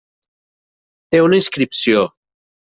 [1.15, 2.05] Té una inscripció.